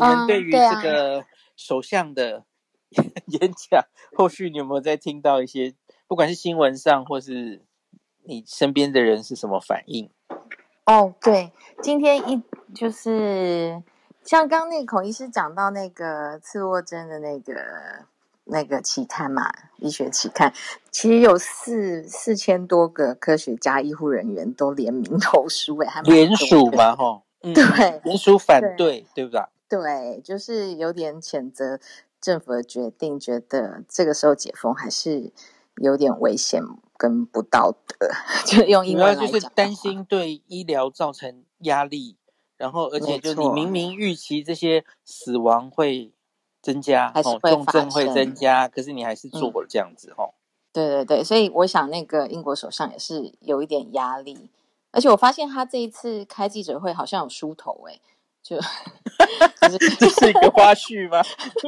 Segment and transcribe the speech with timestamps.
[0.00, 1.24] 你们对于这个
[1.56, 2.44] 首相的
[3.26, 3.84] 演讲，
[4.16, 5.74] 后续你有没有再听到一些，
[6.08, 7.62] 不管是新闻上或是
[8.24, 10.10] 你身边的人是什么反应？
[10.86, 11.52] 哦，对，
[11.82, 12.42] 今天一
[12.74, 13.82] 就是
[14.24, 17.54] 像刚刚那个孔医师讲到那个次卧针的那个
[18.44, 20.52] 那个期刊嘛，医学期刊，
[20.90, 27.22] 其实有四四千多个科学家、医护人员都联名投书，哎，还联署嘛，哈。
[27.42, 29.40] 嗯、对，联署反对，对，对不对？
[29.70, 31.78] 对，就是有点谴责
[32.20, 35.32] 政府的决定，觉得这个时候解封还是
[35.76, 36.60] 有点危险
[36.96, 38.08] 跟不道德。
[38.44, 42.16] 就用英文来讲，就是担心对医疗造成压力，
[42.56, 46.12] 然后而且就你明明预期这些死亡会
[46.60, 50.34] 增加，还是重症会增加，可是你还是做了这样子，哦、嗯。
[50.72, 54.48] 对对对，所以我想那个英国首相也是有一点压力。
[54.92, 58.00] 而且我发现他这一次开记者会好像有梳头哎，
[58.42, 58.56] 就
[59.98, 61.22] 这是一个花絮吗？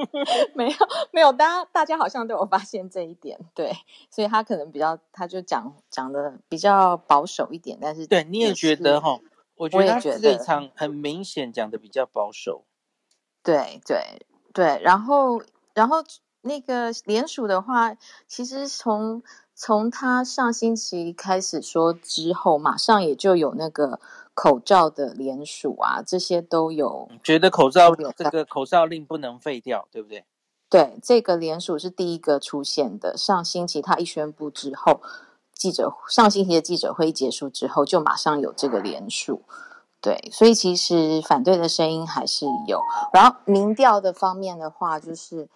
[0.54, 0.76] 没有
[1.12, 3.72] 没有，大家大家好像都有发现这一点，对，
[4.10, 9.20] 所以他可能比较，他就讲讲的比较保守一点，但是对你也觉得哈，
[9.56, 12.64] 我觉得他这一场很明显讲的比较保守，
[13.42, 15.42] 对对对，然后
[15.74, 16.02] 然后
[16.40, 19.22] 那个联署的话，其实从。
[19.54, 24.00] 从他上星期开始说之后，马上也就有那个
[24.34, 27.08] 口罩的联署啊，这些都有。
[27.22, 30.24] 觉得口罩这个口罩令不能废掉，对不对？
[30.68, 33.16] 对，这个联署是第一个出现的。
[33.16, 35.00] 上星期他一宣布之后，
[35.54, 39.42] 记者上星期的记者会一结束之后，就马上有这个联署。
[40.00, 42.80] 对，所以其实反对的声音还是有。
[43.12, 45.48] 然后民调的方面的话，就是。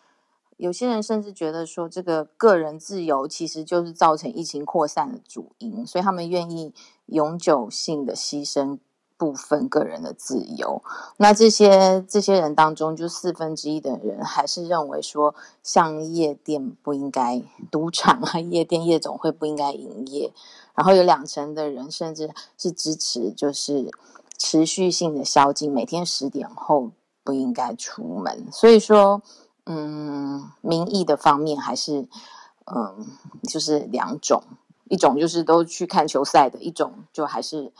[0.57, 6.73] 有些人甚至觉得说，这个个人自由其实就是造成疫情扩散的主因，所以他们愿意
[7.05, 8.79] 永久性的牺牲
[9.19, 10.83] 部分个人的自由。
[11.19, 20.33] 那这些这些人当中，就四分之一的人还是认为说，像夜店不应该，赌场啊、夜店、夜总会不应该营业。
[20.75, 23.91] 然后有两成的人甚至是支持，就是
[24.39, 28.47] 持续性的宵禁，每天十点后不应该出门。
[28.50, 29.21] 所以说。
[29.69, 32.06] 嗯，民意的方面还是，
[32.66, 33.04] 嗯，
[33.43, 34.44] 就是两种，
[34.84, 37.72] 一种就是都去看球赛的，一种就还是，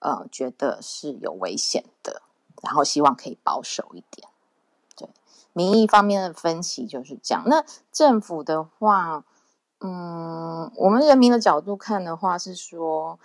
[0.00, 2.22] 呃，觉得是有危险的，
[2.62, 4.26] 然后希望可以保守一点。
[4.96, 5.10] 对，
[5.52, 7.44] 民意方面的分歧就是这样。
[7.46, 7.62] 那
[7.92, 9.22] 政府的话，
[9.80, 13.18] 嗯，我们人民的角度看的话是说，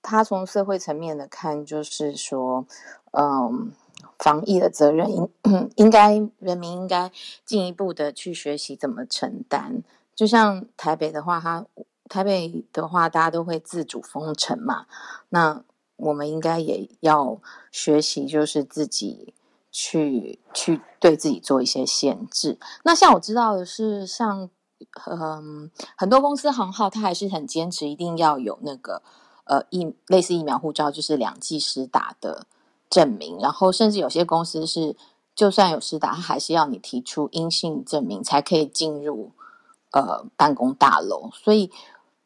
[0.00, 2.64] 他从社会层面的看，就是说，
[3.10, 3.72] 嗯。
[4.18, 5.30] 防疫的责任应
[5.76, 7.10] 应该人民应该
[7.44, 9.82] 进一步的去学习怎么承担。
[10.14, 11.64] 就像台北的话，它
[12.08, 14.86] 台北的话，大家都会自主封城嘛。
[15.28, 15.62] 那
[15.96, 17.40] 我们应该也要
[17.70, 19.34] 学习，就是自己
[19.70, 22.58] 去去对自己做一些限制。
[22.82, 24.50] 那像我知道的是，像
[25.06, 29.02] 嗯很多公司行号，他还是很坚持一定要有那个
[29.44, 32.46] 呃疫类似疫苗护照，就是两剂施打的。
[32.90, 34.96] 证明，然后甚至有些公司是，
[35.34, 39.32] 就算有施打，他还是要你提出阴性证明才可以进入
[39.92, 41.30] 呃办公大楼。
[41.32, 41.70] 所以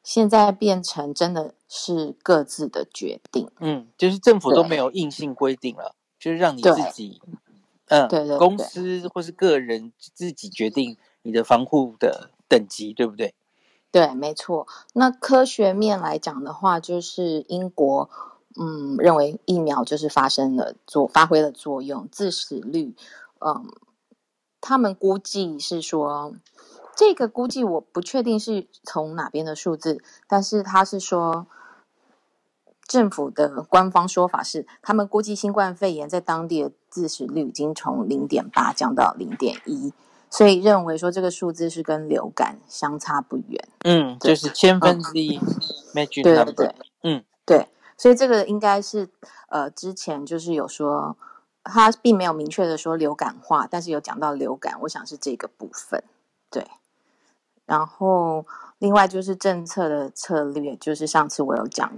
[0.02, 3.50] 现在变成真的是各自的决定。
[3.58, 7.20] 嗯，就是政府都没有硬性规定了，就是让你自己，
[7.88, 13.34] 嗯，对，对，对，公司或是个人自己决定你的防护的等级，对不对？
[13.90, 14.66] 对，没错。
[14.94, 18.08] 那科学面来讲的话，就是英国。
[18.58, 22.94] 嗯，认为疫苗就是发生了作发挥了作用，致死率，
[23.40, 23.72] 嗯，
[24.60, 26.34] 他们估计是说，
[26.94, 31.46] 这个估计我不确定是从哪边的数字，但是他是说，
[32.86, 39.94] 政府的官方说法是，他们估计新冠肺炎在当地的致死率已经从零点八降到零点一，
[40.28, 43.68] 所以认为说这个数字是跟流感相差不远。
[43.84, 45.38] 嗯，就是千分之一
[45.94, 47.68] ，magic number，对对，嗯，对。
[48.02, 49.08] 所以这个应该是，
[49.46, 51.16] 呃，之前就是有说，
[51.62, 56.02] 他并没有明确的说流感化，但是有讲到流感，我想是这个部分，
[56.50, 56.66] 对。
[57.64, 58.44] 然后
[58.78, 61.96] 另外就是政策的策略，就是上次我有讲，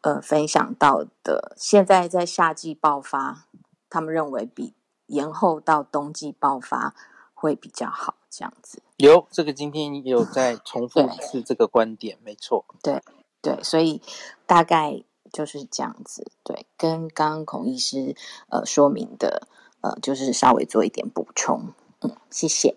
[0.00, 3.44] 呃，分享到的，现在在夏季爆发，
[3.90, 4.72] 他们认为比
[5.08, 6.94] 延后到冬季爆发
[7.34, 8.82] 会比较好，这样子。
[8.96, 12.64] 有这个今天有在重复一次这个观点，没错。
[12.82, 13.02] 对
[13.42, 14.00] 对，所以
[14.46, 15.02] 大概。
[15.36, 18.16] 就是这样子，对，跟刚刚孔医师
[18.48, 19.46] 呃说明的
[19.82, 22.74] 呃，就是稍微做一点补充，嗯，谢谢。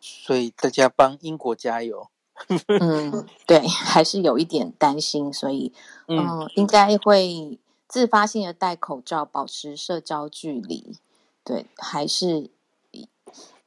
[0.00, 2.08] 所以大家帮英国加油。
[2.68, 5.72] 嗯，对，还是有一点担心，所以
[6.06, 10.96] 嗯，应该会自发性的戴口罩，保持社交距离，
[11.42, 12.48] 对，还是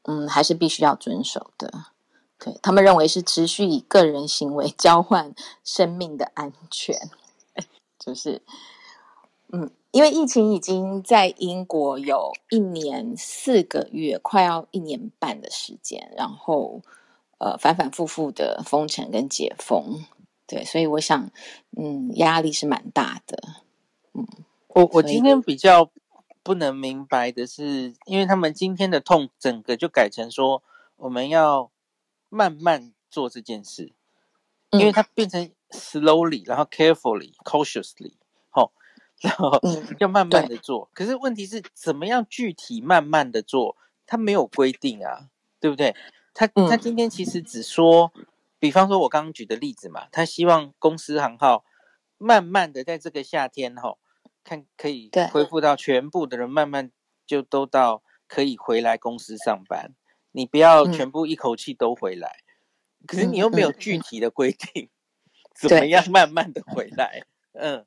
[0.03, 1.87] 嗯，还是必须要遵守的。
[2.41, 6.97] 对，他们认为是持续以个人行为 交换生命的安全，
[7.99, 8.41] 就是
[9.51, 16.81] 嗯，因为疫情已经在英国有一年四个月，快要一年半的时间，然后
[17.39, 20.05] 呃反反复复的封城跟解封，
[20.47, 21.29] 对，所以我想
[21.75, 23.37] 嗯压力是蛮大的。
[24.13, 24.25] 嗯，
[24.69, 25.89] 我我今天比较
[26.41, 30.63] 不能明白的是，因为他们今天的痛整个就改成说
[30.95, 31.69] 我们要。
[32.29, 33.91] 慢慢做这件事，
[34.71, 38.13] 因为它变成 slowly，、嗯、然后 carefully、cautiously，
[38.49, 38.71] 好，
[39.21, 39.59] 然后
[39.99, 40.85] 要慢慢的做。
[40.85, 43.75] 嗯、可是问题是怎么样具体慢慢的做？
[44.05, 45.29] 他没有规定啊，
[45.59, 45.95] 对不对？
[46.33, 48.25] 他他今天其实只说，嗯、
[48.59, 51.63] 比方说我刚刚举的例子嘛，他希望公司行号
[52.17, 53.97] 慢慢的在这个夏天哈，
[54.43, 56.91] 看可以恢复到全部的人慢慢
[57.27, 59.93] 就都到可以回来公司上班。
[60.39, 62.37] 你不要全部一口气都回来，
[63.01, 64.87] 嗯、可是你又没有具体的规定，
[65.53, 67.23] 怎么样慢慢的回来？
[67.51, 67.85] 嗯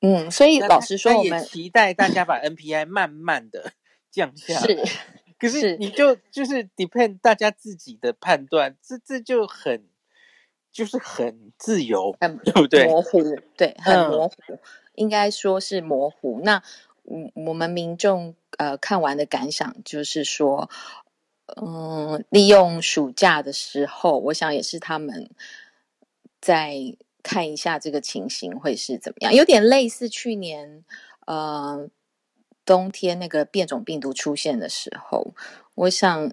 [0.00, 3.72] 嗯，所以老实说，我们也期待大家把 NPI 慢慢的
[4.10, 4.66] 降下来。
[4.66, 4.84] 是，
[5.38, 9.84] 可是你就就是 depend 大家自己的判断，这这就很
[10.72, 12.88] 就是很自由，很 对不对？
[12.88, 13.22] 模糊，
[13.56, 14.58] 对，很模糊，嗯、
[14.96, 16.40] 应该说是模糊。
[16.42, 16.64] 那
[17.04, 20.68] 我我们民众呃看完的感想就是说。
[21.60, 25.28] 嗯，利用暑假的时候，我想也是他们
[26.40, 30.82] 再看一下这个情形会是怎么样，有点类似去年
[31.26, 31.88] 呃
[32.64, 35.34] 冬天那个变种病毒出现的时候，
[35.74, 36.32] 我想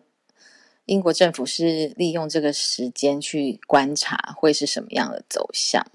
[0.85, 5.85] 英国政府是利用这个时间去观察会是什么样的走向，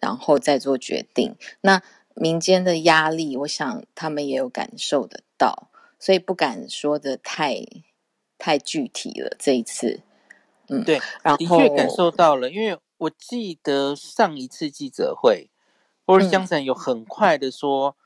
[0.00, 1.36] 然后再做决定。
[1.60, 1.82] 那
[2.14, 5.68] 民间的压力，我想他们也有感受得到，
[6.00, 7.66] 所以不敢说的太。
[8.38, 10.00] 太具体了，这一次，
[10.68, 15.50] 嗯，对，然后的确感受到了，因为我记得上一次记者会，
[16.04, 17.96] 波士江省有很快的说，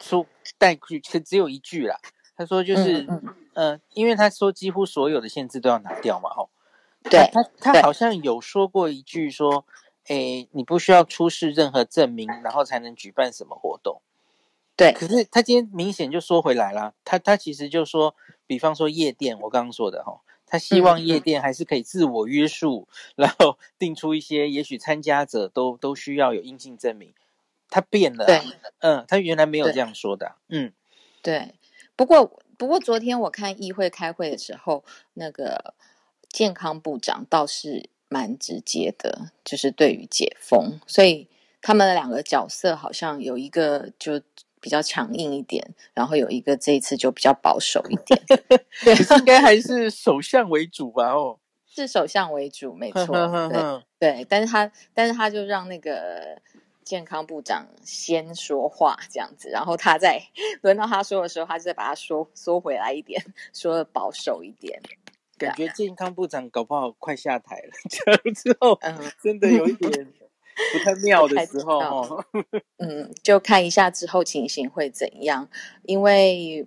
[0.00, 0.26] 说
[0.58, 1.98] 带句，其实只有一句啦，
[2.36, 6.50] 他说就是，嗯，嗯呃，因为他说几乎所有的限制都要拿掉嘛，吼，
[7.04, 9.64] 对，他他，他好像有说过一句说，
[10.08, 14.00] 诶，你不需要出示任何证明，然后才能举办什么活动。
[14.76, 18.14] 对，可是他今天明显就说回来了，他他其实就说，
[18.46, 22.86] 比方说夜店，我刚刚说的哈，他希望夜店还是可以自我约束，
[23.16, 27.14] 嗯、然后定出一些，也许参加者都都需要有阴性证明，
[27.70, 28.42] 他变了，对，
[28.80, 30.72] 嗯，他原来没有这样说的，对嗯，
[31.22, 31.54] 对，
[31.96, 34.84] 不过不过昨天我看议会开会的时候，
[35.14, 35.72] 那个
[36.28, 41.28] 健康部长倒是蛮直接的，就是对于解封，所以
[41.62, 44.20] 他们的两个角色好像有一个就。
[44.60, 48.20] 比较强硬一点，然后有一个这一次就比较保守一点，
[48.84, 51.12] 对，应该还是首相为主吧？
[51.12, 53.06] 哦，是首相为主，没错，
[53.48, 56.40] 对对，但是他但是他就让那个
[56.84, 60.22] 健康部长先说话这样子，然后他在
[60.62, 64.80] 轮到他说的时候，他就再把他说缩回来一点，说的保守一点，
[65.38, 70.12] 感觉健康部长搞不好快下台了， 这样之后，嗯，真的有一点。
[70.72, 72.24] 不太妙的时候，
[72.78, 75.48] 嗯，就看一下之后情形会怎样。
[75.84, 76.66] 因为，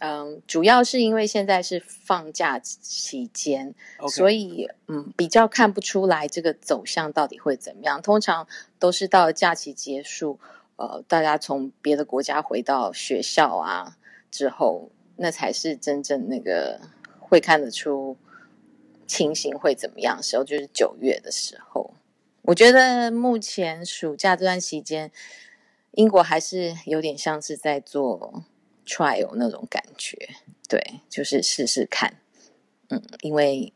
[0.00, 3.74] 嗯，主要是因为现在是放假期间.
[4.08, 8.02] 所以，嗯，比较看不出来这个走向到底会怎么样。
[8.02, 8.46] 通常
[8.78, 10.38] 都是到假期结束，
[10.76, 13.96] 呃，大家从别的国家回到学校啊
[14.30, 16.80] 之后，那才是真正那个
[17.20, 18.16] 会看得出
[19.06, 21.94] 情形会怎么样的时候，就是九月的时候。
[22.48, 25.12] 我觉得目前暑假这段期间，
[25.90, 28.42] 英国还是有点像是在做
[28.86, 30.30] trial 那种感觉，
[30.66, 32.14] 对，就是试试看，
[32.88, 33.74] 嗯，因为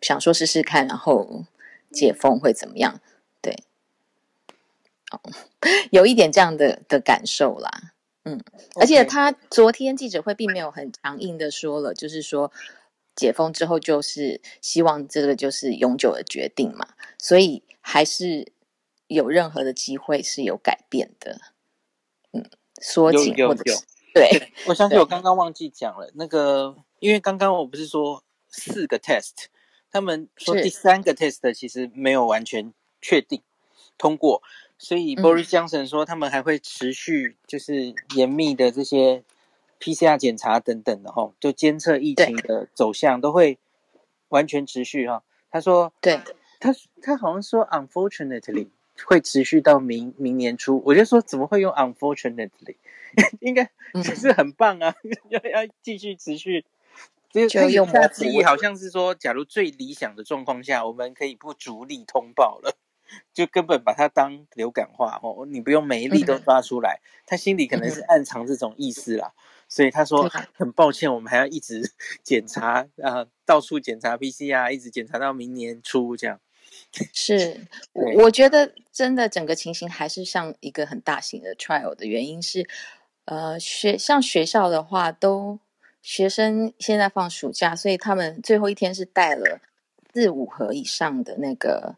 [0.00, 1.46] 想说试试看，然后
[1.90, 3.00] 解封会怎么样，
[3.42, 3.64] 对，
[5.10, 5.20] 哦，
[5.90, 8.40] 有一点这样的的感受啦，嗯。
[8.76, 12.52] 而且他昨天记者会并没有很强硬的说了，就是说。
[13.16, 18.52] 解封之后，就是希望这个就是永久的决定嘛，所以还是
[19.06, 21.40] 有任何的机会是有改变的，
[22.32, 22.48] 嗯，
[22.80, 23.78] 缩紧或者是
[24.12, 29.46] 对，对，我相信我刚刚忘记讲了那个，因为刚刚我不是说四个 test，
[29.90, 33.42] 他们说第三个 test 其实没有完全确定
[33.96, 34.42] 通过，
[34.78, 39.22] 所以 Boris Johnson 说他们还会持续就是严密的这些。
[39.84, 43.58] PCR 检查等等的哈，就监测疫情的走向都会
[44.28, 45.22] 完全持续哈。
[45.50, 46.18] 他说，对，
[46.58, 48.68] 他他好像说，unfortunately，
[49.04, 50.82] 会持续到明明年初。
[50.86, 52.76] 我就说怎么会用 unfortunately？
[53.40, 53.70] 应该
[54.02, 54.94] 是很棒啊，
[55.28, 56.64] 要要继续持续。
[57.30, 62.76] 就用他之意好像是说，假如最理想的状况下，我们可以不逐例通报了，
[63.34, 67.00] 就根本把它当流感化哦，你不用每一例都抓出来。
[67.26, 69.32] 他心里可能是暗藏这种意思啦，
[69.68, 71.92] 所以他说很抱歉，我们还要一直
[72.22, 76.40] 检查啊，到处检查 PCR，一直检查到明年初这样。
[77.12, 77.60] 是，
[78.16, 82.68] 我觉得真的整个情形还是像一个很大型的 trial 的原因是，
[83.24, 85.58] 呃，学像学校的话都。
[86.04, 89.58] 学生现在放暑假，所以他们最后一天是带了
[90.12, 91.96] 四五盒以上的那个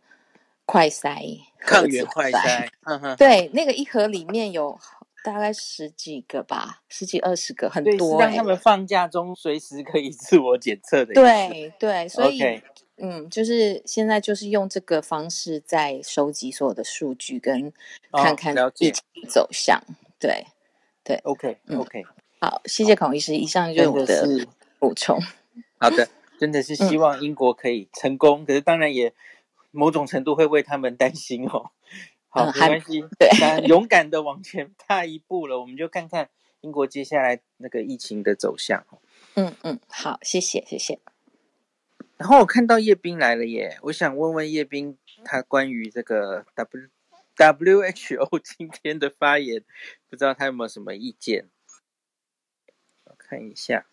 [0.65, 2.69] 快筛，抗原快筛。
[3.17, 4.79] 对，那个一盒里面有
[5.27, 8.21] 大概十几个吧，十几二十个，很多。
[8.21, 11.13] 让他们放假中随时可以 自我检测的。
[11.15, 12.63] 对对，所以 Okay.
[12.99, 17.73] 嗯，就是现在就是用这个方式在收集所有的数据，跟
[18.13, 19.77] 看看疫情走向。
[19.79, 19.91] 哦、
[20.21, 20.47] 对
[21.03, 22.03] 对，OK OK。
[22.03, 22.05] 嗯
[22.39, 23.35] 好，谢谢孔医师。
[23.35, 24.47] 以上就是我的
[24.79, 25.19] 补充。
[25.79, 29.13] 好的，真的是 希望英国可以成功，嗯、可是当然也
[29.73, 31.71] 某种程度会为他们担心哦。
[32.37, 36.29] 好，嗯、没关系，对，勇敢的往前踏一步了，我们就看看
[36.61, 38.87] 英国接下来那个疫情的走向。
[39.35, 41.01] 嗯嗯，好，谢谢谢谢。
[42.19, 46.91] 然后我看到叶斌来了耶，我想问问叶斌，他关于这个 W
[47.37, 49.65] WHO 今天的发言，
[50.09, 51.49] 不知道他有没有什么意见？
[53.05, 53.87] 我看一下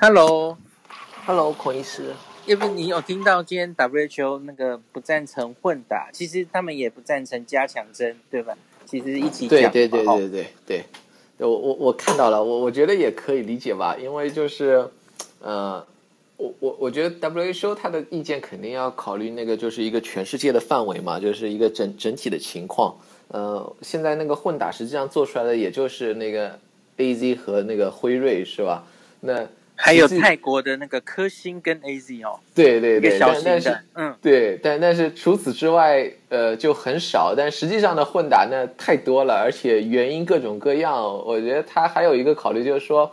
[0.00, 2.14] ，Hello，Hello，孔医师，
[2.46, 8.56] 要不你有听到今天 WHO 那个不赞成混打，其实他们也不赞成加强针，对吧？
[8.84, 10.84] 其实一起讲，对对对对对对，
[11.38, 14.88] 我我我看到了，我我觉得也可以理解吧，因为就是，
[15.40, 15.84] 呃，
[16.36, 22.96] 我我我觉得 WHO 他的意见肯定要考虑那个就是一个全世界的范围嘛，就是一个整整体的情况，
[23.28, 26.58] 呃，现在那个混打实际上做出来的也就是那个。
[26.96, 28.86] A Z 和那个辉瑞是吧？
[29.18, 32.38] 那还有泰国的那个科兴跟 A Z 哦。
[32.54, 37.34] 对对对，小型的，嗯，对，但但是除此之外，呃，就很少。
[37.36, 41.02] 但实际上的混打那太多了，而且原因各种各样。
[41.26, 43.12] 我觉得他还有一个考虑就是说，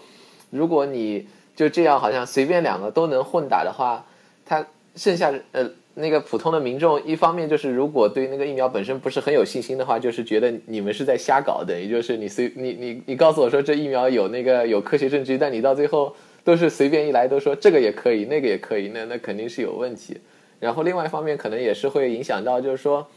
[0.49, 4.05] 如果你就这样好像随便两个都能混打的话，
[4.45, 4.65] 他
[4.95, 5.69] 剩下呃。
[5.93, 20.17] 那个普通的民众，一方面就是如果对那个疫苗本身不是很有信心的话，就是觉得你们是在瞎搞的，也就是你随你你你告诉我说这疫苗有那个有科学证据，但你到最后都是随便一来都说这个也可以，那个也可以，那那肯定是有问题。
[20.59, 23.07] 然后另外一方面可能也是会影响到，就是说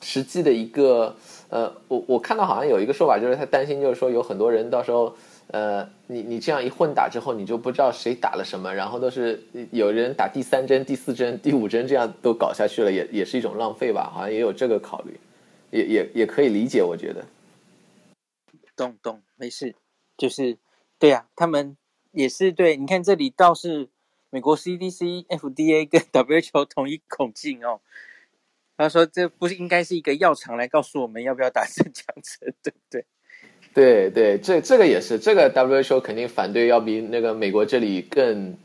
[0.00, 1.16] 实际的一个
[1.48, 5.16] 呃，我我看到好像有一个说法，就是他担心就是说有很多人到时候。
[5.52, 9.42] 呃，你你这样一混打之后，你就不知道谁打了什么，然后都是
[9.72, 14.12] 有人打第三针、第四针、第五针，这样都搞下去了，也也是一种浪费吧？
[14.14, 15.18] 好像也有这个考虑，
[15.72, 17.24] 也也也可以理解，我觉得。
[18.76, 19.74] 懂懂，没事，
[20.16, 20.56] 就是
[21.00, 21.76] 对呀、他们
[22.12, 22.76] 也是对。
[22.76, 23.88] 你看这里倒是
[24.30, 27.80] 美国 CDC、FDA 跟 WHO 统一口径哦，
[28.76, 33.04] 他说这不是应该是一个药厂来告诉我们要不要打增强针，对不对？
[33.72, 38.56] 对对，这这个也是，这个 WHO 肯定反对，要比那个美国这里更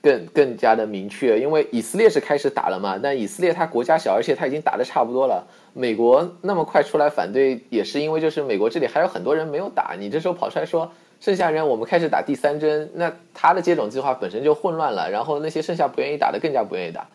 [0.00, 5.48] 更更加的明确，因为以色列是开始打了嘛，但以色列它国家小，而且它已经打的差不多了。
[5.72, 17.06] 美国那么快出来反对，也是因为就是美国这里还有很多人没有打，你这时候跑出来说剩下人我们开始打第三针，那他的接种计划本身就混乱了，然后那些剩下不愿意打的更加不愿意打。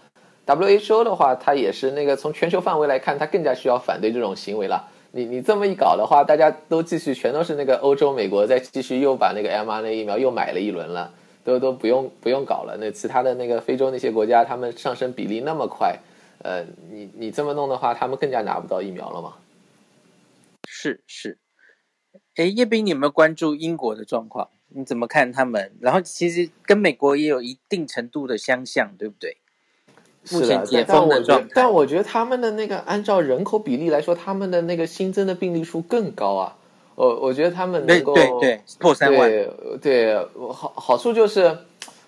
[0.46, 4.88] WHO 的话，它也是那个从全球范围来看，它更加需要反对这种行为了。
[5.12, 11.12] 你你这么一搞的话，大家都继续全都是那个欧洲、美国再继续又把那个 mRNA 疫苗又买了一轮了，
[11.44, 12.77] 都都不用不用搞了。
[12.79, 16.00] 那其他的那个非洲那些国家，他们上升比例那么快，
[16.44, 19.34] 呃，你你这么弄的话，他们更加拿不到疫苗了吗？
[20.68, 21.38] 是是，
[22.39, 24.48] 哎，叶斌，你有没有关注英国的状况？
[24.69, 25.74] 你怎么看他们？
[25.81, 29.36] 然后其实跟美国也有一定程度的相像，对不对？
[30.31, 36.55] 目前解封的状态，但我觉得，他们的那个按照人口比例来说，他们的那个新增的病例数更高啊。
[36.96, 39.50] 我我觉得他们能够对破三万，对
[39.81, 40.17] 对
[40.53, 41.58] 好好处就是，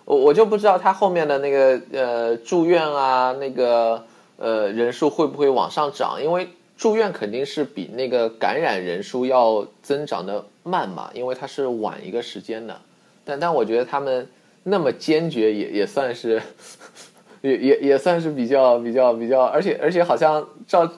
[0.05, 4.05] 我我就不知道他后面的那个呃住院啊那个
[4.37, 6.49] 呃人数会不会往上涨，因为
[6.81, 12.81] 住院肯定是比那个感染人数要增长的慢嘛，因为它是晚一个时间的。
[13.23, 14.27] 但但我觉得他们
[14.63, 16.41] 那么坚决也也算是。
[17.43, 20.91] 也也也算是比较比较比较，而且而且好像照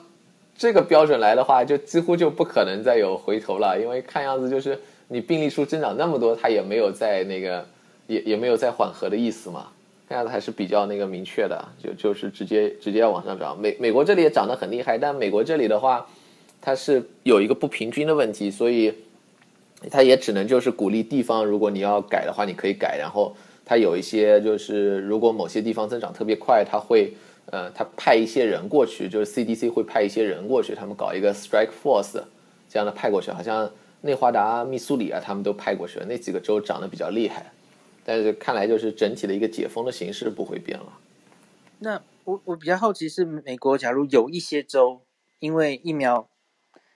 [0.56, 7.66] 这个标准来的话，就几乎就不可能再有回头了，因为看样子就是你病例数增长那么多，它也没有在那个
[8.06, 9.68] 也也没有在缓和的意思嘛。
[10.14, 13.60] 看样子还是比较那个明确的，就就是直接直接要往上涨。
[13.60, 16.06] 美美国这里也涨得很厉害，但美国这里的话，
[16.60, 18.94] 它是有一个不平均的问题，所以
[19.90, 22.96] 它也只能就是鼓励地方，如果你要改的话，你可以改。
[22.96, 27.12] 然后它有一些就是如果某些地方增长特别快，它会
[27.46, 32.22] 呃，它派一些人过去，就是 CDC 会派一些人过去，他们搞一个 Strike Force
[32.70, 33.68] 这样的派过去，好像
[34.02, 37.50] 内华达、密苏里啊，他们都派过去了，那几个州涨得比较厉害。
[38.04, 40.98] 但是看来就是整体的一个解封的形式不会变了。
[41.78, 45.02] 那我我比较好奇是美国，假如有一些州
[45.38, 46.28] 因为疫苗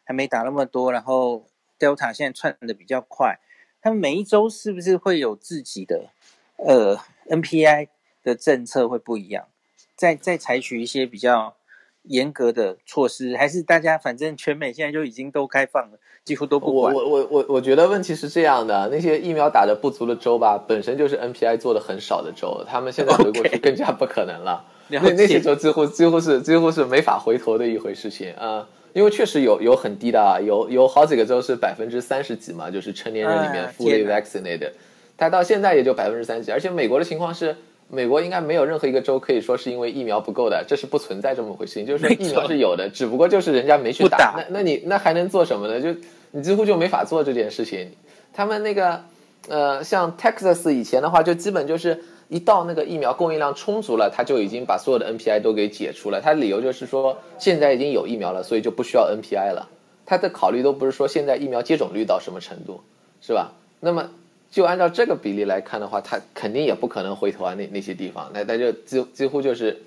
[0.04, 1.46] 还没打那么多，然后
[1.78, 3.38] Delta 现在窜的比较快，
[3.80, 6.10] 他们每一州是不是会有自己的
[6.56, 6.98] 呃
[7.28, 7.88] NPI
[8.22, 9.48] 的政策会不一样？
[9.96, 11.56] 再再采取一些比较
[12.04, 15.98] 严格的措施，还是大家反正全美现在就已经都开放了？
[16.28, 16.94] 几乎都不管。
[16.94, 24.62] 我我我我觉得问题是这样的，那些疫苗打的不足的州吧，本身就是 NPI 做的很少的州，他们现在 回过去更加不可能了。
[24.90, 25.00] Okay.
[25.02, 34.73] 那那些州几乎几乎是几乎是没法回头的一回事情啊、呃，因为确实有有很低的啊，有有好几个州是百分之三十几嘛，就是成年人里面 fully vaccinated，
[35.16, 37.56] 他到现在也就百分之三十几，而且美国的情况是。
[37.90, 41.87] 美国应该没有任何一个州可以说是因为疫苗不够的，这是不存在这么回事情。
[41.87, 44.35] 就是疫苗是有的，只不过就是人家没去打。
[44.37, 45.80] 那那你那还能做什么呢？
[45.80, 45.99] 就
[46.30, 47.92] 你几乎就没法做这件事情。
[48.32, 49.02] 他们那个
[49.49, 56.20] 呃，像 Texas 以前的话，就基本就是一到那个疫苗供应量充足了，他就已经把所有的 NPI 都给解除了。
[56.20, 59.68] 他理由就是说现在已经有疫苗了，所以就不需要 NPI 了。
[60.06, 62.82] 他的考虑都不是说现在疫苗接种率到什么程度，
[63.20, 63.52] 是吧？
[63.80, 64.11] 那么。
[64.50, 69.82] 就按照这个比例来看的话，他肯定也不可能回头啊，那那些地方，那那就几几乎就是，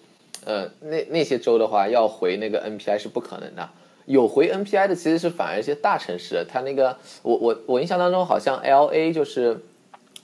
[0.46, 3.68] 呃，那那些州的话要回那个 NPI 是不可能的。
[4.06, 9.60] 有回 NPI 的其实是反而一些大城市，他那个我我我印象当中好像 LA 就是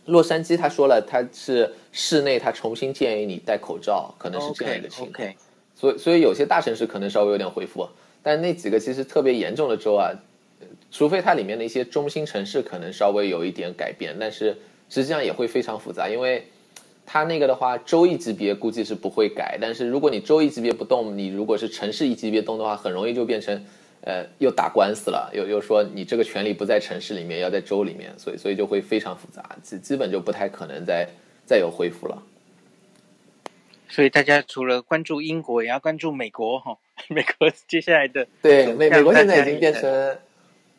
[0.06, 5.28] 洛杉矶，他说了他是室内他重新建议你戴口罩，可能是这样一个情况。
[5.28, 5.36] Okay, okay.
[5.76, 7.88] 所以所以有些大城市可能稍微有点恢复，
[8.24, 10.12] 但那几个其实特别严重的州啊。
[10.90, 14.58] 除非它里面的一些中心城市可能稍微有一点改变，但是
[14.90, 16.48] 实际上也会非常复杂，因为
[17.10, 23.64] 它那个的话，州一级别估计是不会改，但是如果你州一级别不动，你如果是城市一级别动的话，很容易就变成，
[24.02, 31.08] 呃，又打官司了，又又说你这个权利不在城市里面，要在州里面，所以所以就会非常复杂，基基本就不太可能再
[31.46, 32.22] 再有恢复了。
[33.88, 36.78] 所以大家除了关注英国，也要关注美国哈，
[37.08, 40.18] 美国接下来的对美美国现在已经变成。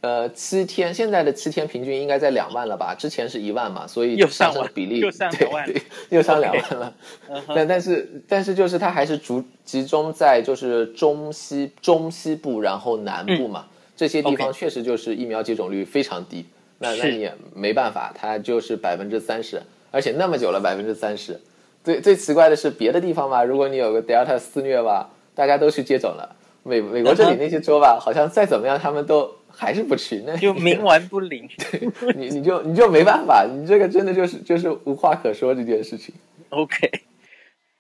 [0.01, 2.95] 呃，七天，现在的七天平均应该在两万了吧？
[2.95, 5.83] 之前是一万嘛，所以上升比例又上两万，对对，
[6.17, 6.95] 又上两万了。
[7.29, 7.53] Okay.
[7.53, 16.43] 但但是但是就是它还是主集中在就是中西中西部，然后南部嘛，嗯、这些地方确实就是疫苗接种率非常低。
[16.43, 16.45] Okay.
[16.79, 21.41] 那那你也没办法，它就是百分之三十，而且那么久了百分之三十。
[21.83, 26.37] 最最奇怪的是别的地方吧，如果你有个 Delta 肆虐吧，大家都去接种了。
[26.63, 29.29] 美美国这里那些州吧，好像再怎么样他们都。
[29.59, 31.49] 还是不去，那就冥顽不灵。
[31.59, 36.15] 对，你你就你就没办法，你这个真的就是就是无话可说这件事情。
[36.51, 37.03] OK，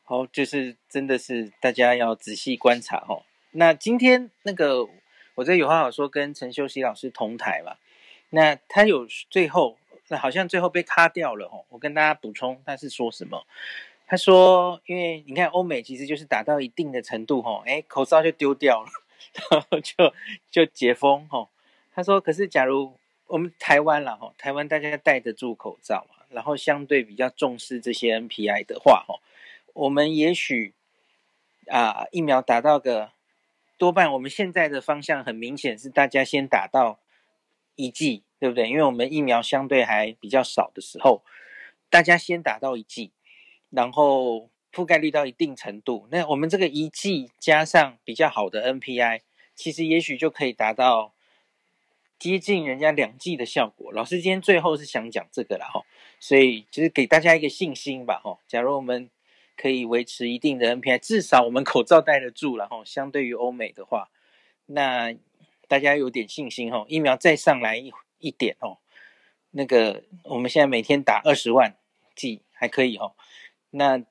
[0.02, 3.22] 好，就是真的是大家要仔细观察哦。
[3.52, 4.86] 那今天那个
[5.36, 7.76] 我在有话好说跟陈秀熙老师同台嘛，
[8.30, 11.64] 那他有最后那好像最后被卡掉了哦。
[11.68, 13.46] 我跟大家补充他是说什么？
[14.06, 18.88] 他说，因为你看欧美其实就是打到一定的程度哦，哎，口罩就丢掉了，
[19.50, 20.12] 然后就
[20.50, 21.48] 就解封哦。
[21.98, 29.18] 他说：“可是，假如我们台湾了哈，台湾大家戴得住口罩，然后相对比较重视这些 NPI 的话哈，
[29.74, 30.74] 我们也许
[31.66, 33.10] 啊疫苗打到个
[33.76, 37.00] 多半，我们现在的方向很明显是大家先打到
[37.74, 38.68] 一剂，对不对？
[38.68, 41.24] 因为我们疫苗相对还比较少的时候，
[41.90, 43.10] 大家先打到一剂，
[43.70, 49.22] 然后覆盖率到一定程度，那我们这个一剂加上比较好的 NPI，
[49.56, 51.12] 其实也许就可以达到。”
[52.18, 55.84] 接近人家两剂的效果，老师今天最后是想讲这个了哈，
[56.18, 58.38] 所以就是给大家一个信心吧哈。
[58.48, 59.08] 假如我们
[59.56, 62.82] 可以维持一定的 NPI，至少我们口罩戴得住了哈。
[62.84, 64.10] 相对于欧美的话，
[64.66, 65.14] 那
[65.68, 66.84] 大家有点信心哈。
[66.88, 68.78] 疫苗再上来一一点哦，
[69.52, 71.76] 那个我们现在每天打二十万
[72.16, 73.14] 剂还可以哦，
[73.70, 74.02] 那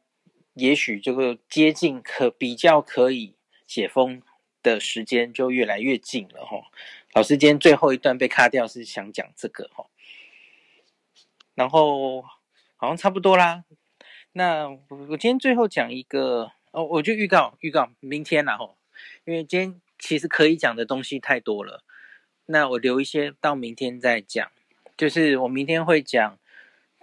[0.54, 4.22] 也许这个接近可比较可以解封
[4.64, 6.62] 的时间就越来越近了哈。
[7.18, 9.88] 老师今天最后一段被卡掉，是想讲这个哈，
[11.56, 12.22] 然后
[12.76, 13.64] 好像差不多啦。
[14.34, 18.76] 那我今天最后讲一个哦，我就预告预告明天啦哈，
[19.26, 21.84] 因为今天其实可以讲的东西太多了，
[22.46, 24.52] 那我留一些到明天再讲。
[24.96, 26.38] 就是我明天会讲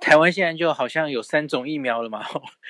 [0.01, 2.25] 台湾现在就好像有三种疫苗了嘛，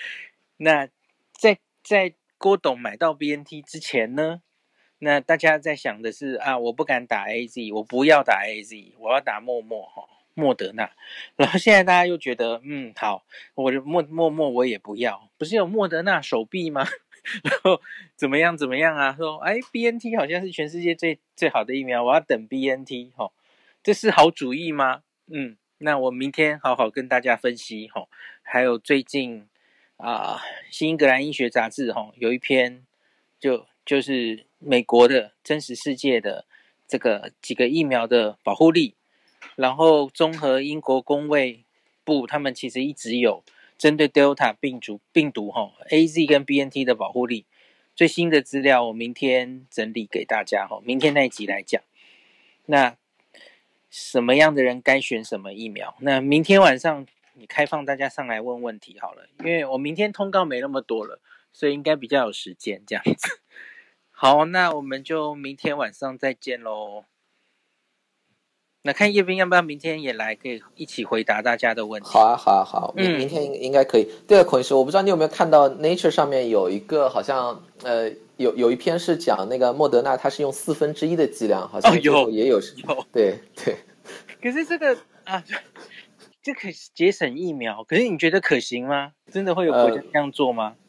[0.57, 0.89] 那
[1.35, 4.41] 在在郭董买到 BNT 之前呢，
[5.05, 10.91] 那大家在想的是啊，我不敢打 AZ，我不要打 AZ，我要打默默哈莫德纳。
[11.37, 16.87] 然后现在大家又觉得，嗯，好，我的莫莫莫我也不要，不是有莫德纳手臂吗？
[17.45, 17.81] 然后
[18.17, 19.15] 怎么样怎么样啊？
[19.17, 23.31] 说哎，BNT 好像是全世界最最好的疫苗，我要等 BNT 哈，
[23.83, 25.03] 这是好主意吗？
[25.31, 25.57] 嗯。
[25.79, 28.07] 那我明天好好跟大家分析哈，
[28.43, 29.47] 还有最近
[29.99, 30.39] 啊，
[30.71, 32.87] 《新英格兰医学杂志》哈有一篇
[33.39, 36.47] 就就是美国的真实世界的
[36.89, 38.95] 这个几个疫苗的保护力，
[39.57, 41.65] 然后综合英国公卫
[42.05, 43.45] 部他们其实一直有
[43.77, 47.45] 针对 Delta 病毒病毒哈 AZ 跟 BNT 的保护力
[47.95, 51.83] 最新的资料，我明天整理给大家哈，明天那一集来讲
[52.67, 52.97] 那。
[53.97, 55.95] 什么样的人该选什么疫苗？
[56.01, 61.21] 那明天晚上你开放大家上来问问题好了，因为我明天通告没那么多了，
[61.53, 63.41] 所以应该比较有时间这样子。
[64.17, 67.05] 好，那我们就明天晚上再见喽。
[68.83, 72.09] 那看叶斌要不要明天也来，可以一起回答大家的问题。
[72.09, 74.03] 好啊，好啊，好，明明天应应该可以。
[74.03, 83.77] 嗯、对了，孔医师，我不知道你有没有看到 Nature 上面有一个好像呃有有一篇是讲那个莫德纳，它是用四分之一的剂量，好像有也有，有对对。
[84.41, 85.43] 可是这个啊，
[86.41, 89.13] 这可节省疫苗，可是你觉得可行吗？
[89.33, 90.77] 真的会有国家这样做吗？
[90.77, 90.84] 呃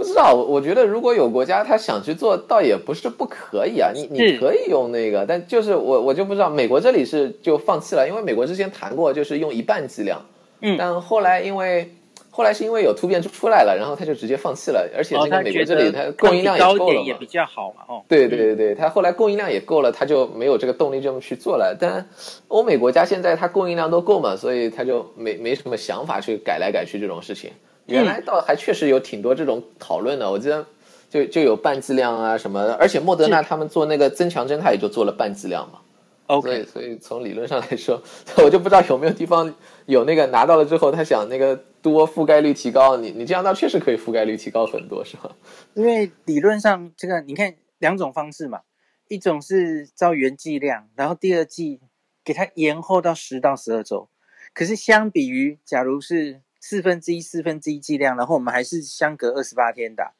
[0.00, 3.90] 不知道，我觉得如果有国家他想去做，倒也不是不可以啊。
[3.94, 10.24] 你你可以用那个，但就是我我就不知道，美国这里是就放弃了，因为美国之前谈过，就是用一半剂量。
[10.62, 11.92] 嗯，但后来因为
[12.30, 14.88] 后来是因为有突变出出来了，然后他就直接放弃了。
[14.96, 17.82] 而且那个美国这里它供应量也够了嘛，也比较好嘛。
[17.86, 21.76] 哦，对对对对，他后来供应量也够了，他就没有这个动力这么去做了。
[21.78, 22.08] 但
[22.48, 27.50] 欧美国家现在它供应量都够嘛，所以他就没没什么想法去改来改去这种事情。
[27.94, 30.66] 原来倒还确实有挺多这种讨论的，我记得
[31.08, 35.80] 就就有半剂量啊什么的，而且莫德纳他们做那个增强针，他也就做了半剂量嘛。
[36.26, 38.00] OK，所以，所以从理论上来说，
[38.38, 39.52] 我就不知道有没有地方
[39.86, 45.34] 有那个拿到了之后，他想那个多覆盖率提高，你你这样倒确实可以覆盖率提高很多，是吧？
[45.74, 48.60] 因为理论上这个你看两种方式嘛，
[49.08, 51.80] 一种是照原剂量，然后第二剂
[52.24, 54.08] 给它延后到十到十二周，
[54.54, 56.42] 可是相比于假如是。
[56.60, 60.12] 四分之一，四分之一剂量，然后我们还是相隔二十八天打。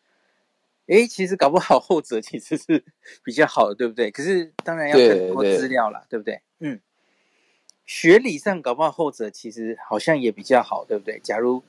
[0.86, 2.82] 诶，其实搞不好后者其实是
[3.22, 4.10] 比较好的，对不对？
[4.10, 6.42] 可是当然要更多资料了，对，对，对不对？
[6.58, 6.80] 嗯，
[7.86, 11.20] 学理上搞不好后者其实好像也比较好，对不对？
[11.22, 11.62] 假如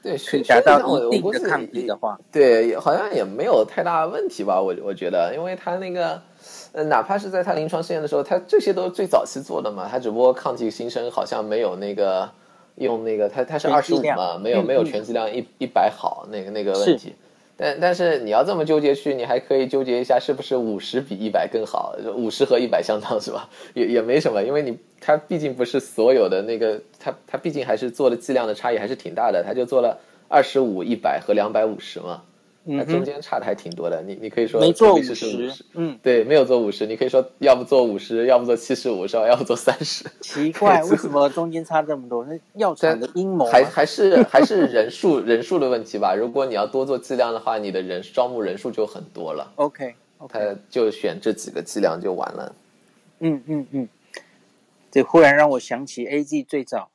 [0.48, 4.60] 达到一定的抗体的话，对，好像也没有太大问题吧？
[4.60, 6.24] 我我觉得，因为他那个，
[6.72, 12.32] 呃，哪怕是在他临床试验的时候，他这些都是最早期做的嘛，他只不过抗体新生好像没有那个。
[12.76, 17.14] 用那个，它它是二十五嘛，没有没有全剂量一一百好，那个那个问题。
[17.58, 21.96] 但但是你要这么纠结去，你还可以纠结一下，是不是五十比一百更好？
[22.16, 23.48] 五十和一百相当是吧？
[23.76, 32.24] 也也没什么，因为你它毕竟不是所有的那个，它它毕竟还是做的剂量的差异还是挺大的，它就做了二十五、一百和两百五十嘛。
[32.64, 39.28] 那中间差的还挺多的，你你可以说没做五十，嗯，对，没有做五十，你可以说要不做五十，要不做七十五，是吧？
[39.28, 40.06] 要不做三十。
[40.22, 42.24] 奇怪，为什么中间差这么多？
[42.26, 43.46] 那药厂的阴谋？
[43.46, 46.14] 还还是还是人数人数的问题吧？
[46.14, 49.52] 如果你要多做剂量的话，你的人招募人数就很多了。
[49.56, 49.96] OK，
[50.30, 52.56] 他就选这几个剂量就完了。
[53.22, 53.90] 嗯嗯嗯，
[54.92, 56.91] 这忽然让我想起 A G 最早。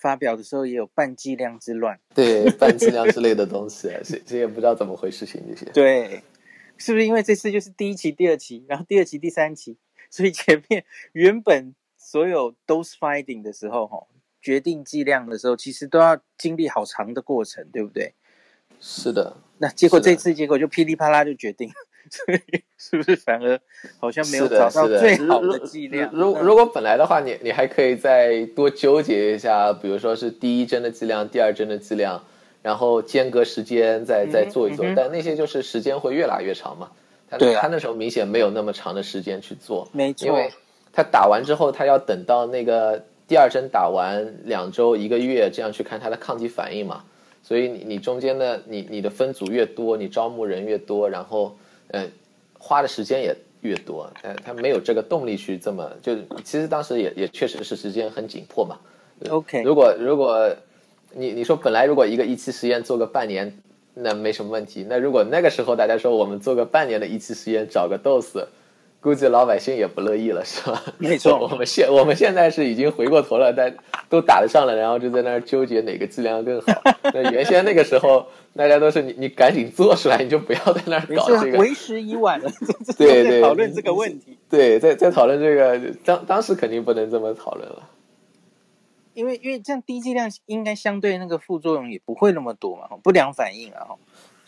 [0.00, 5.66] 发表的时候也有半剂量之乱，对，半剂量之类的东西，谁谁也不知道怎么回事情这些。
[5.72, 6.22] 对，
[6.76, 9.76] 是不是因为这次就是第一期、第二期，然后第二期、第三期，
[10.10, 14.06] 所以前面原本所有 dose finding 的时候，哈，
[14.40, 18.14] 决定剂量的时候，其实都要经历好长的过程，对不对？
[18.80, 19.36] 是的。
[19.58, 21.68] 那结果这次结果就噼里啪啦就决定。
[22.10, 23.60] 所以是不是反而
[23.98, 26.10] 好像没有找到最好的剂量？
[26.12, 32.24] 如如果本来的话，你你还可以再多纠结一下，比如说是第一针的剂量、第二针的剂量，
[32.62, 34.86] 然后间隔时间再再做一做。
[34.96, 36.90] 但那些就是时间会越拉越长嘛。
[37.28, 40.26] 他他那时候明显没有那么长的时间去做，没错。
[40.26, 40.50] 因为
[40.92, 47.04] 他打完之后，他要等到那个第二针打完两周一个月这样去看他的抗体反应嘛。
[47.42, 51.56] 所以你你中间的你你的分组越多，你招募人越多，然后。
[51.92, 52.10] 嗯，
[52.58, 56.14] 花的时间也越多，但他没有这个动力去这么就。
[56.44, 58.78] 其实当时也也确实是时间很紧迫嘛。
[59.30, 60.54] OK，如果如果
[61.12, 63.58] 你你说本来如果一个一期实验做个半年，
[63.94, 64.86] 那没什么问题。
[64.88, 68.46] 那如果那个时候大家说我们做个半年的一期实验找个 dose，
[69.00, 70.82] 估计老百姓也不乐意了，是吧？
[70.98, 73.76] 没错，我们现我们现在是已经回过头了，但
[74.08, 76.72] 都打得上了，然后就在那儿纠结哪个剂量更好。
[77.14, 82.50] 那原先那个时候，大家都是你你赶紧做出来，你就不要在那儿搞这个，为时已晚了。
[82.98, 84.36] 对对，讨论这个问题。
[84.50, 87.88] 对，在在讨论这个，当当时肯定不能这么讨论了。
[89.14, 93.94] 因为因为这样低剂量应该相对那个副作用也不会那么多嘛，不良反应啊。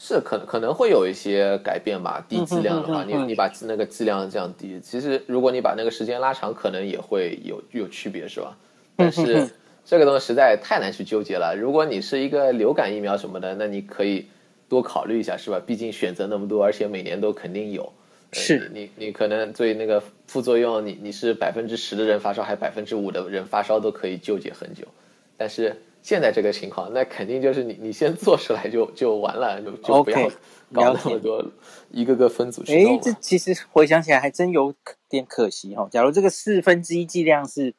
[0.02, 8.56] 是可可能会有一些改变吧，低剂量的话，你你把那个剂量降低，其实如果你把那个时间拉长，可能也会有有区别，是吧？
[8.96, 9.46] 但是
[9.84, 11.54] 这个东西实在太难去纠结了。
[11.54, 14.24] 如果你是一个流感疫苗什么的，那你可以
[14.70, 15.60] 多考虑一下，是吧？
[15.66, 17.92] 毕竟选择那么多，而且每年都肯定有。
[18.32, 24.86] 是你你可能对那个副作用，你你是百分之十的人发烧，还百分之五的人发烧，都可以纠结很久，
[25.36, 25.76] 但是。
[26.02, 30.28] 现在这个情况，那肯定就是你你先做出来就 就完了，就就不要
[30.72, 31.44] 搞那么多，
[31.90, 32.96] 一个个分组去弄。
[32.96, 34.74] 哎，这其实回想起来还真有
[35.08, 35.88] 点可惜哈。
[35.90, 37.74] 假如这个四分之一剂量是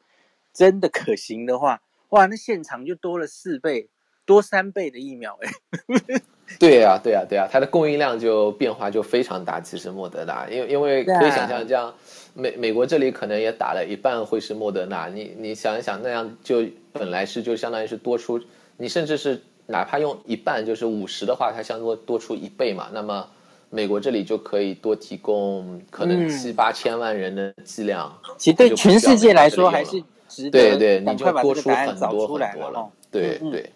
[0.52, 1.80] 真的可行的话，
[2.10, 3.88] 哇，那现场就多了四倍
[4.24, 5.50] 多三倍的疫苗哎。
[6.58, 9.58] 对呀对呀对呀，它的供应量就变化就非常大。
[9.58, 11.94] 其实莫德纳，因为因为可以想象这样。
[12.34, 18.40] 美美国这里可能也打了一半会是莫德纳，你你想一想，那样就本来是就相当于是多出，
[18.76, 22.90] 你甚至是哪怕用一半就是五十的话，它相多多出一倍嘛。
[22.92, 23.30] 那么
[23.70, 30.50] 美国这里就可以多提供可能七八千万人的剂量，其实对全世界来说还是值得。
[30.50, 32.92] 对对，你就多出很多很多了。
[33.10, 33.72] 对对，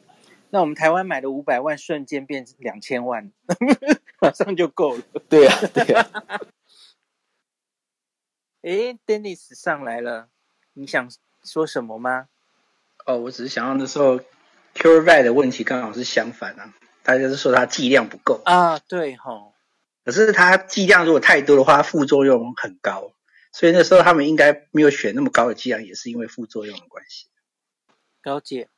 [0.50, 3.30] 那我们台湾买的五百万瞬间变两千万，
[4.20, 5.02] 马上就够了。
[5.28, 6.06] 对呀对呀。
[8.62, 10.28] 哎，Dennis 上来了，
[10.72, 11.08] 你想
[11.44, 12.28] 说什么吗？
[13.06, 14.20] 哦，我只是想要那时候
[14.74, 19.52] CureVac 的问题刚好是相反啊，大家是说它剂量不够啊，对吼、哦。
[20.04, 23.12] 可是它剂量如果太多的话，副作用很高，
[23.52, 27.26] 所以那时候他们应该没有选那么高的剂量，也是因为副作用的关系。
[28.22, 28.68] 了解，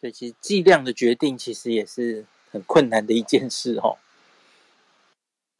[0.00, 3.98] 所以其实剂量的决定其实也是很困难的一件事哦。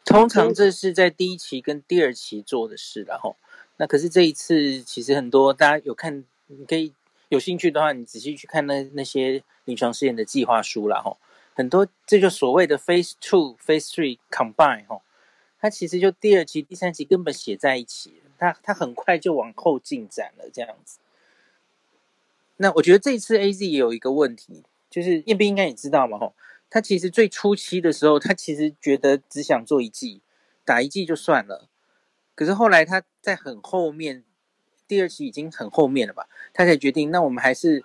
[0.04, 3.36] 通常这是在第一期跟第二期做的事，然后。
[3.76, 6.92] 那可是这一次，其实很多大家有看，你可以
[7.30, 11.00] 有兴趣的话，你仔细去看那那些临床试验的计划书啦。
[11.00, 11.16] 吼，
[11.54, 15.02] 很多这就所谓的 Phase Two、Phase Three Combine 吼，
[15.60, 20.98] 它其实就第二期、第三期根本写在一起，它它很快就往后进展了这样子。
[22.56, 26.34] 那我觉得这一次 AZ 也有一个问题，就是彦斌应该也知道嘛，吼，
[26.68, 30.20] 他其实最初期的时候，他其实觉得只想做一剂，
[30.64, 31.68] 打一剂就算了。
[32.34, 34.24] 可是后来他在很后面，
[34.90, 36.26] 第二期已经很后面了吧？
[36.52, 37.84] 他才决定，那我们还是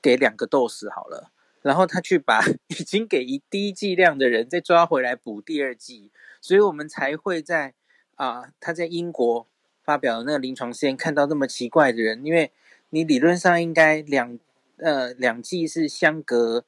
[0.00, 1.32] 给两个 dose 好了。
[1.62, 7.74] 然后他去把 已经给一滴剂量的人再抓回来补第二剂，所以我们才会在
[8.14, 9.48] 啊、呃，他在英国
[9.82, 12.52] 发表的那个临床试验看到那么奇怪的人，因为
[12.90, 14.38] 你理论上应该两
[14.76, 16.64] 呃两剂是相隔，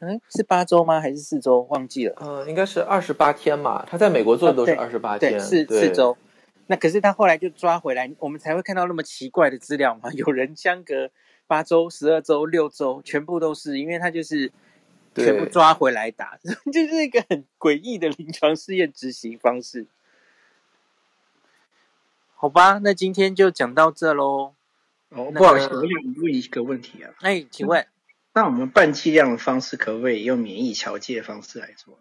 [0.00, 1.00] 嗯，是八周吗？
[1.00, 1.62] 还是四周？
[1.70, 2.14] 忘记了。
[2.20, 3.86] 嗯、呃，应该是二十八天嘛。
[3.86, 6.14] 他在美国做的都是二十八天，四四周。
[6.66, 10.10] 那可是他后来就抓回来，我们才会看到那么奇怪的资料嘛？
[10.16, 11.10] 有人相隔
[11.46, 14.50] 八周、十二周、六周，全部都是，因为他就是
[15.14, 16.38] 全部抓回来打，
[16.72, 19.86] 就是一个很诡异的临床试验执行方式。
[22.34, 24.54] 好吧，那今天就讲到这喽。
[25.10, 27.12] 哦，不好意思，我想问一个问题啊。
[27.20, 27.86] 哎，请问，
[28.32, 31.98] 那我们半剂量的方式可不可以用免疫调节的方式来做？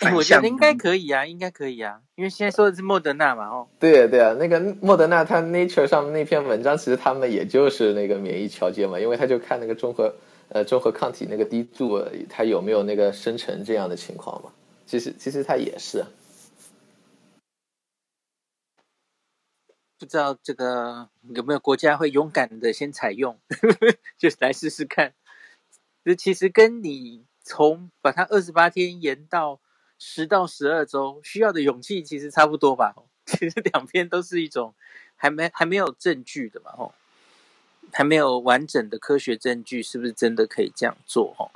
[0.00, 3.66] 欸、我觉得应该可以啊，应该可以啊，因为现在说的是莫德纳嘛，哦。
[3.80, 10.14] 对啊，对啊，那个莫德纳，他 Nature 上那篇文章，其实他们也就是那个免疫桥接嘛，因为他就看那个中和
[10.50, 14.52] 呃中和抗体那个滴度，它有没有那个生成这样的情况嘛。
[14.84, 16.04] 其实其实它也是。
[19.98, 23.38] 不知道这个有没有国家会勇敢的先采用，
[24.18, 25.14] 就来试试看。
[26.04, 29.58] 这其实跟你从把它二十八天延到。
[29.98, 32.94] 十到十二周需要的勇气其实差不多吧，
[33.26, 34.74] 其实两边都是一种
[35.16, 36.94] 还没还没有证据的嘛，吼，
[37.92, 41.34] 还没有完整的科学证据，是不是真的可以这样做？
[41.36, 41.50] 吼，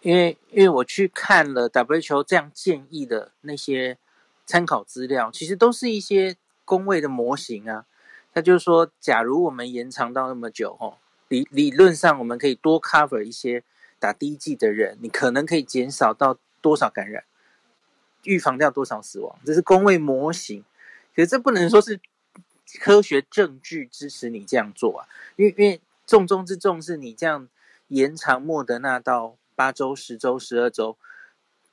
[0.00, 3.98] 因为因为我去看了 WHO 这样建议的那些
[4.46, 7.86] 参考资料，其实都是一些工位的模型啊。
[8.32, 13.62] 他就是说，假如我们延长到那么久，吼，理理论上我们可以多 cover 一些
[14.00, 17.22] 打第一剂的人，你可能可以减少到多少感染？
[18.24, 19.38] 预防掉多少死亡？
[19.44, 20.64] 这是公卫模型，
[21.14, 22.00] 可是这不能说是
[22.80, 25.08] 科学证据支持你这样做啊！
[25.36, 27.48] 因为因为重中之重是你这样
[27.88, 30.96] 延长莫德纳到八周、十周、十二周，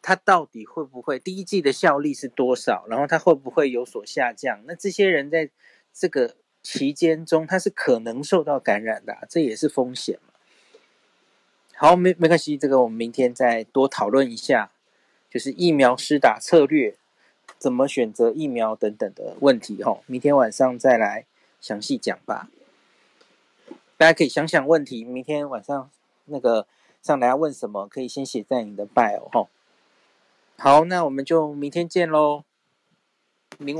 [0.01, 2.85] 它到底会不会第一季的效力是多少？
[2.87, 4.61] 然后它会不会有所下降？
[4.65, 5.49] 那这些人在
[5.93, 10.33] 这个期间中，他是可能受到感染的，这也是风险嘛。
[11.75, 14.71] 好，没没关系，这个我们明天再多讨论一下，
[15.31, 16.95] 就是疫苗施打策略，
[17.57, 20.01] 怎么选择疫苗等等的问题哈。
[20.05, 21.25] 明天晚上再来
[21.61, 22.49] 详细讲吧。
[23.97, 25.89] 大家可以想想问题，明天晚上
[26.25, 26.67] 那个
[27.01, 29.47] 上来要问什么，可以先写在你的 bio 哈。
[30.57, 32.43] 好，那我们就明天见喽。
[33.57, 33.69] 明。